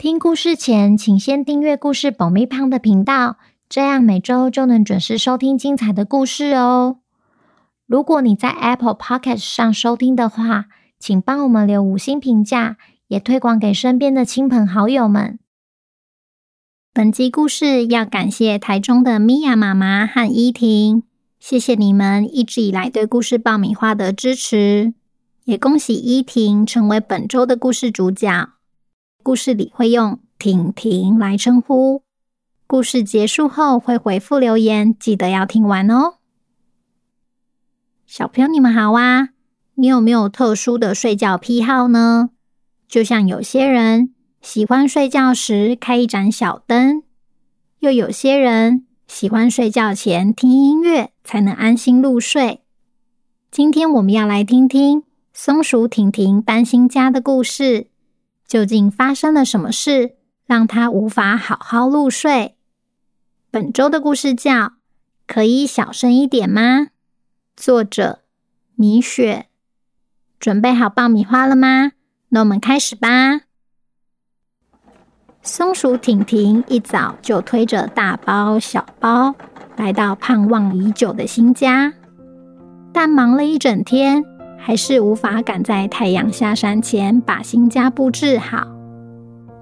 [0.00, 3.36] 听故事前，请先订阅故事爆米胖的频道，
[3.68, 7.00] 这样每周就能准时收听精彩的故事哦。
[7.86, 10.68] 如果你在 Apple Podcast 上收听的话，
[10.98, 15.38] 请帮我们留五星评价，也推广给身边的亲朋好友们。
[16.94, 21.02] 本集故事要感谢台中的米娅妈妈和依婷，
[21.38, 24.94] 谢谢你们一直以来对故事爆米花的支持，
[25.44, 28.48] 也恭喜依婷成为本周的故事主角。
[29.22, 32.02] 故事里会用婷婷来称呼。
[32.66, 36.14] 故事结束后会回复留言，记得要听完哦。
[38.06, 39.30] 小朋友，你们好啊！
[39.74, 42.30] 你有没有特殊的睡觉癖好呢？
[42.88, 47.02] 就像有些人喜欢睡觉时开一盏小灯，
[47.80, 52.62] 又有些人喜欢睡觉前听音乐才能安心入睡。
[53.50, 57.88] 今天我们要来听听松鼠婷婷担心家的故事。
[58.50, 62.56] 究竟发生了什么事，让他无法好好入睡？
[63.48, 64.52] 本周的故事叫
[65.24, 66.80] 《可以小声一点吗》，
[67.54, 68.22] 作者
[68.74, 69.46] 米雪。
[70.40, 71.92] 准备好爆米花了吗？
[72.30, 73.42] 那我们开始吧。
[75.42, 79.32] 松鼠婷婷一早就推着大包小包
[79.76, 81.92] 来到盼望已久的新家，
[82.92, 84.24] 但忙了一整天。
[84.62, 88.68] 还是无法赶在太阳下山前把新家布置好。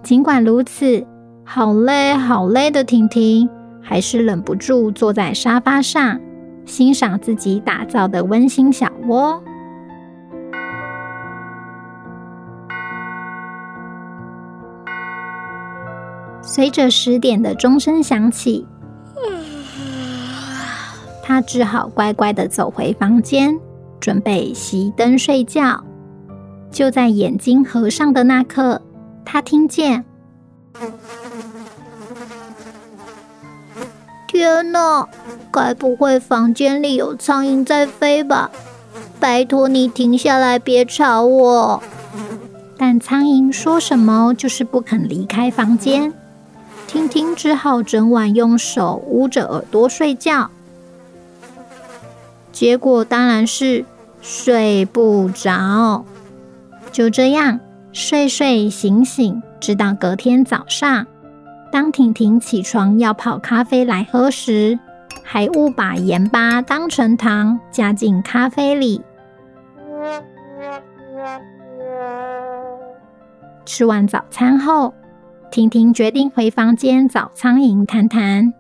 [0.02, 1.06] 尽管如此，
[1.44, 3.48] 好累好累的婷婷
[3.80, 6.20] 还是忍不住坐在沙发上，
[6.66, 9.40] 欣赏自己打造的温馨小窝。
[16.42, 18.66] 随着十点的钟声响起，
[21.22, 23.58] 她只好乖乖的走回房间。
[24.00, 25.82] 准备熄灯睡觉，
[26.70, 28.80] 就在眼睛合上的那刻，
[29.24, 30.04] 他听见
[34.28, 35.08] ：“天哪，
[35.50, 38.50] 该不会房间里有苍蝇在飞吧？
[39.18, 41.82] 拜托你停下来，别吵我！”
[42.78, 46.12] 但苍蝇说什么就是不肯离开房间，
[46.86, 50.50] 婷婷只好整晚用手捂着耳朵睡觉。
[52.58, 53.84] 结果当然是
[54.20, 56.04] 睡不着，
[56.90, 57.60] 就这样
[57.92, 61.06] 睡睡醒醒，直到隔天早上。
[61.70, 64.76] 当婷婷起床要泡咖啡来喝时，
[65.22, 69.02] 还误把盐巴当成糖加进咖啡里。
[73.64, 74.92] 吃完早餐后，
[75.52, 78.52] 婷婷决定回房间找苍蝇谈谈。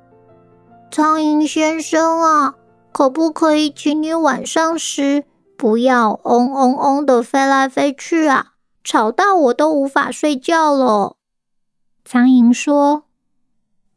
[0.92, 2.54] 苍蝇先生啊。
[2.92, 5.24] 可不可以请你晚上时
[5.56, 8.54] 不要嗡嗡嗡的飞来飞去啊？
[8.82, 11.16] 吵到我都无法睡觉了。
[12.04, 13.04] 苍蝇说：“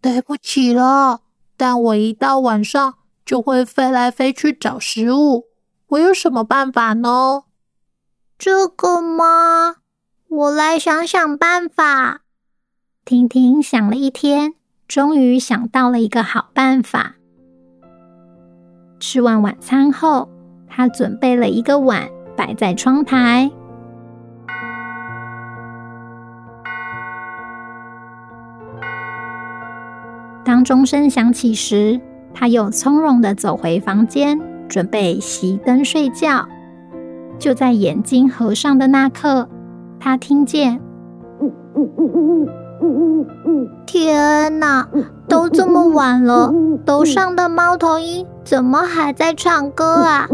[0.02, 1.22] 对不起了，
[1.56, 5.46] 但我一到晚上就会飞来飞去找食物。
[5.88, 7.44] 我有什么办法呢？”
[8.38, 9.78] 这个吗？
[10.28, 12.22] 我来想想办法。
[13.06, 14.56] 婷婷想了一天，
[14.88, 17.16] 终于想到了一个好办法。
[19.01, 20.29] 吃完晚餐后，
[20.67, 22.07] 他准备了一个碗
[22.38, 23.50] 摆在窗台。
[30.45, 32.00] 当钟声响起时，
[32.31, 36.47] 他又从容的走回房间，准备熄灯睡觉。
[37.40, 39.50] 就在眼睛合上的那刻，
[40.00, 40.79] 他听见。
[41.40, 42.47] 呜呜呜呜
[42.81, 44.87] 呜呜呜天哪，
[45.31, 46.53] 都这么晚了，
[46.85, 50.28] 楼上的猫头鹰怎么还在唱歌啊？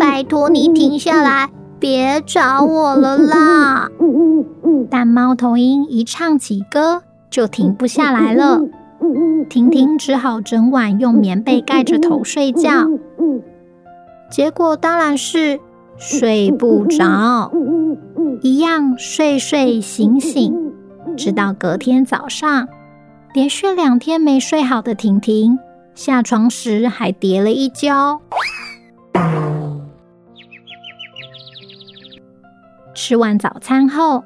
[0.00, 1.48] 拜托你停下来，
[1.78, 3.88] 别吵我了啦！
[4.90, 8.60] 但猫头鹰一唱起歌，就停不下来了。
[9.48, 12.88] 婷婷只好整晚用棉被盖着头睡觉，
[14.28, 15.60] 结果当然是
[15.96, 17.52] 睡不着，
[18.40, 20.72] 一样睡睡醒醒。
[21.16, 22.66] 直到隔天早上，
[23.34, 25.58] 连续两天没睡好的婷婷
[25.94, 28.20] 下床时还跌了一跤。
[32.94, 34.22] 吃完早餐后，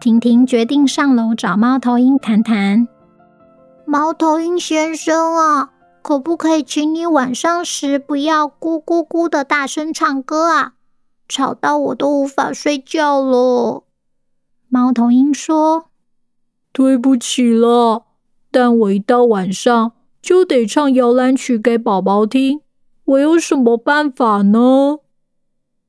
[0.00, 2.86] 婷婷决定上楼找猫头鹰谈谈。
[3.84, 10.74] 猫头鹰先生啊，可不可以请你晚上时不要咕咕咕的大声唱歌啊？
[11.28, 13.82] 吵到我都无法睡觉了。
[14.68, 15.86] 猫头鹰说
[16.72, 18.04] ：“对不起了，
[18.54, 19.90] 但我一到晚上
[20.22, 22.60] 就得唱摇篮曲给宝宝听，
[23.04, 24.98] 我有什么办法呢？”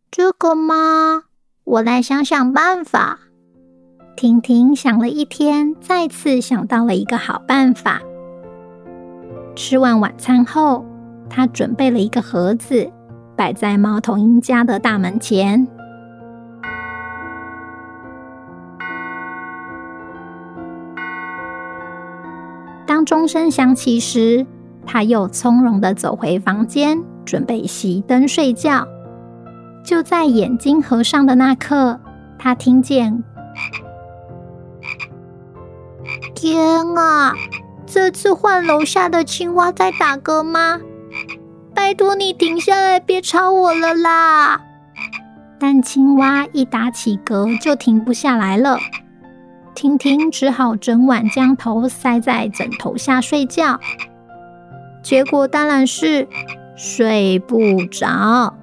[0.09, 1.25] 这个吗？
[1.63, 3.19] 我来想想办法。
[4.15, 8.01] 婷婷想了一天，再次想到了一个好办法。
[9.55, 10.83] 吃完晚餐后，
[11.29, 12.91] 她准备了一个盒子，
[13.35, 15.67] 摆在猫头鹰家的大门前。
[22.85, 24.45] 当钟声响起时，
[24.85, 28.87] 他又从容的走回房间，准备熄灯睡觉。
[29.83, 31.99] 就在眼睛合上的那刻，
[32.37, 33.23] 他听见，
[36.33, 37.33] 天啊！
[37.87, 40.79] 这次换楼下的青蛙在打嗝吗？
[41.73, 44.61] 拜托你停下来，别吵我了啦！
[45.59, 48.79] 但青蛙一打起嗝就停不下来了，
[49.75, 53.79] 婷婷只好整晚将头塞在枕头下睡觉，
[55.03, 56.27] 结果当然是
[56.75, 58.55] 睡不着。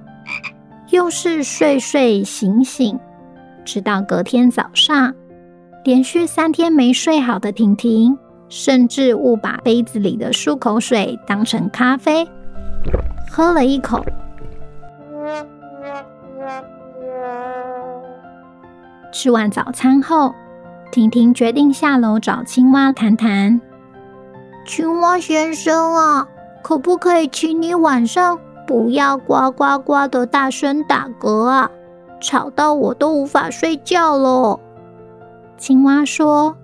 [0.89, 2.99] 又是睡睡醒醒，
[3.63, 5.15] 直到隔天早上，
[5.83, 8.17] 连续三天没睡好的婷婷，
[8.49, 12.27] 甚至误把杯子里的漱口水当成咖啡，
[13.31, 14.05] 喝了一口。
[19.11, 20.35] 吃完早餐后，
[20.93, 23.59] 婷婷决定下楼找青蛙谈谈。
[24.63, 26.27] 青蛙先生啊，
[26.61, 31.71] 可不可以请你晚上，不要呱呱呱的大声打嗝啊！
[32.21, 34.59] 吵到我都无法睡觉了。
[35.57, 36.55] 青蛙说：“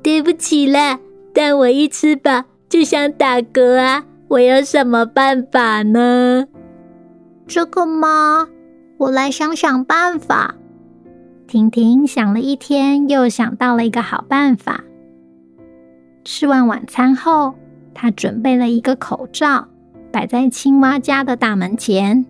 [0.00, 1.00] 对不起啦，
[1.34, 4.04] 但我一吃饱就想打嗝啊！
[4.28, 6.46] 我有什么办法呢？”
[7.48, 8.46] 这个吗？
[8.96, 10.54] 我来想想办法。
[11.50, 14.84] 婷婷想了一天，又想到了一个好办法。
[16.24, 17.56] 吃完晚餐后，
[17.92, 19.66] 她准备了一个口罩。
[20.12, 22.24] 摆在青蛙家的大门前。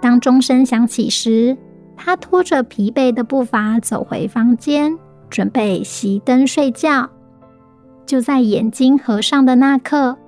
[0.00, 1.56] 当钟声响起时，
[1.96, 4.98] 他拖着疲惫的步伐走回房间，
[5.28, 7.08] 准备熄灯睡觉。
[8.04, 10.18] 就在眼睛合上的那刻，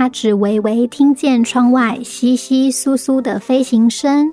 [0.00, 4.32] 他只微微听见窗外窸窸窣窣的飞行声，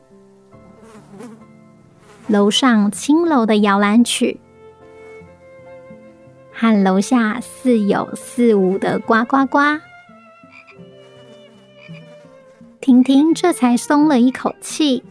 [2.27, 4.39] 楼上轻柔的摇篮曲。
[6.53, 9.59] 和楼下似有似无的呱呱呱，
[12.79, 15.03] 婷婷这才松了一口气，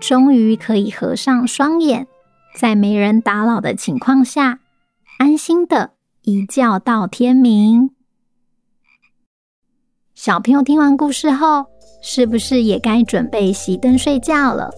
[0.00, 2.08] 终于可以合上双眼，
[2.56, 4.58] 在没人打扰的情况下，
[5.18, 5.92] 安心的
[6.22, 7.90] 一觉到天明。
[10.22, 11.64] 小朋友听完故事后，
[12.02, 14.70] 是不是也该准备熄灯睡觉了？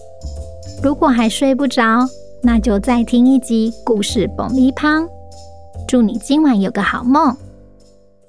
[0.81, 2.07] 如果还睡不着，
[2.41, 5.05] 那就再听一集故事爆米花。
[5.85, 7.35] 祝你今晚有个好梦。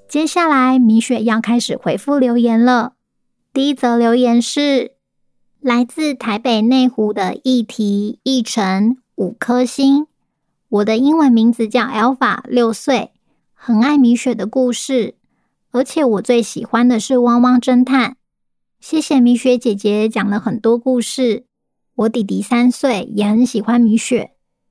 [0.08, 2.94] 接下来，米雪要开始回复留言了。
[3.52, 4.96] 第一则留言是
[5.60, 10.08] 来自台北内湖的议题议程五颗星。
[10.68, 13.12] 我的英文名字叫 Alpha，六岁，
[13.54, 15.14] 很爱米雪的故事，
[15.74, 18.16] 而且我最喜欢的是汪汪侦探。
[18.78, 21.46] 谢谢米雪姐姐讲了很多故事。
[21.96, 24.30] 我弟弟三岁，也很喜欢米雪。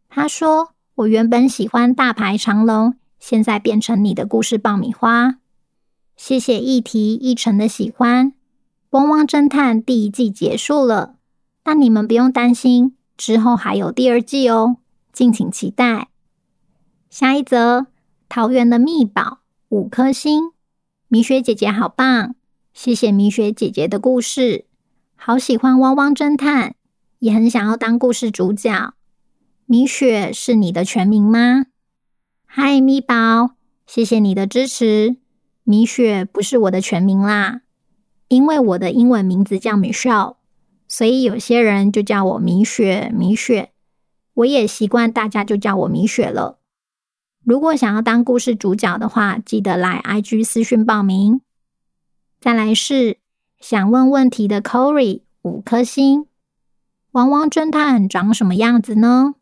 [0.09, 0.69] 他说。
[0.97, 5.39] 我原本喜欢大排长龙，现在变成你的故事爆米花。
[6.15, 8.27] 谢谢一提一成的喜欢。
[8.91, 11.15] 《汪汪侦探》第一季结束了，
[11.63, 14.77] 但你们不用担心，之后还有第二季哦，
[15.11, 16.09] 敬请期待。
[17.09, 17.87] 下一则，
[18.29, 20.51] 桃园的密宝五颗星，
[21.13, 22.33] 米雪姐姐好棒，
[22.73, 24.65] 谢谢米雪姐姐的故事，
[25.15, 26.69] 好喜欢《汪汪侦探》，
[27.19, 28.95] 也很想要当故事主角。
[29.67, 31.67] 米雪是你的全名吗？
[32.47, 33.51] 嗨，米宝，
[33.85, 35.17] 谢谢你的支持。
[35.63, 37.61] 米雪不是我的全名啦，
[38.29, 40.37] 因为我的英文名字叫 Michelle，
[40.87, 43.11] 所以有些人就叫我米雪。
[43.15, 43.69] 米雪，
[44.33, 46.57] 我也习惯大家就叫我米雪了。
[47.43, 51.41] 如果想要当故事主角的话，记得来 IG 私讯报名。
[52.39, 53.17] 再来是
[53.59, 56.25] 想问问题的 Corey 五颗星。
[57.11, 59.35] 汪汪侦探长什么样子呢？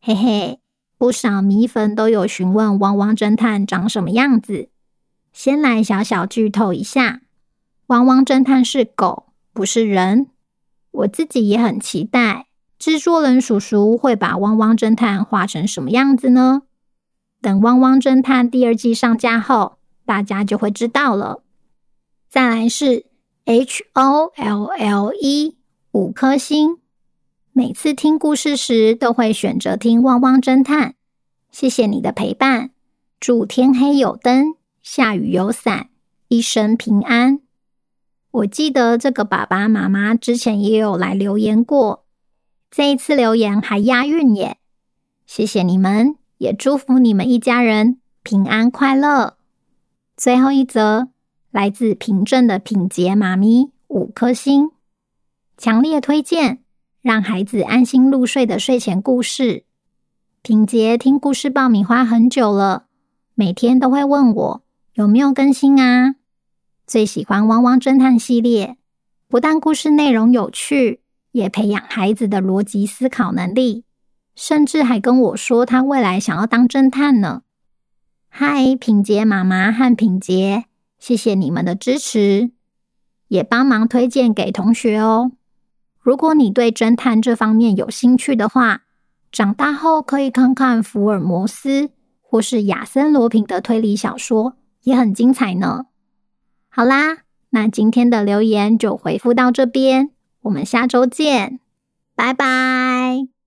[0.00, 0.60] 嘿嘿，
[0.96, 4.70] 不少米粉都有询问汪汪侦探长什么样子。
[5.34, 7.20] 先来小小剧透一下，
[7.88, 10.28] 汪汪侦探是狗，不是人。
[10.90, 12.46] 我自己也很期待，
[12.78, 16.62] 制作人叔叔会把汪汪侦探画成什么样子呢？
[17.60, 21.42] 《汪汪侦探》第二季上架后，大家就会知道了。
[22.28, 23.06] 再来是
[23.44, 25.56] H O L L E
[25.92, 26.78] 五颗星，
[27.52, 30.90] 每次听故事时都会选择听《汪汪侦探》。
[31.50, 32.70] 谢谢你的陪伴，
[33.20, 35.90] 祝天黑有灯，下雨有伞，
[36.28, 37.40] 一生平安。
[38.30, 42.06] 我记得这个爸爸妈妈之前也有来留言过。
[42.70, 44.56] 这一次留言还押韵耶！
[45.26, 49.36] 谢谢你们，也祝福你们一家人平安快乐。
[50.16, 51.10] 最后一则
[51.52, 54.72] 来自平镇的品洁妈咪，五颗星，
[55.56, 56.58] 强烈推荐，
[57.00, 59.62] 让孩子安心入睡的睡前故事。
[60.42, 62.86] 品洁听故事爆米花很久了，
[63.36, 64.62] 每天都会问我
[64.94, 66.16] 有没有更新啊。
[66.84, 68.76] 最喜欢汪汪侦探系列，
[69.28, 71.02] 不但故事内容有趣。
[71.30, 73.84] 也培养孩子的逻辑思考能力，
[74.34, 77.42] 甚至还跟我说他未来想要当侦探呢。
[78.28, 80.64] 嗨，品洁妈妈和品洁，
[80.98, 82.50] 谢谢你们的支持，
[83.28, 85.32] 也帮忙推荐给同学哦。
[86.00, 88.82] 如果你对侦探这方面有兴趣的话，
[89.30, 95.86] 长大后可以看看福尔摩斯或是亚森罗苹的推理小说，也很精彩呢。
[96.68, 97.18] 好啦，
[97.50, 100.10] 那今天的留言就回复到这边。
[100.40, 101.60] 我们下周见，
[102.16, 103.41] 拜拜。